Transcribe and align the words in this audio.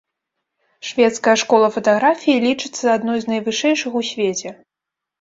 Шведская 0.91 1.35
школа 1.43 1.69
фатаграфіі 1.77 2.41
лічыцца 2.47 2.85
адной 2.97 3.17
з 3.27 3.37
найвышэйшых 3.37 3.91
у 4.05 4.07
свеце. 4.13 4.49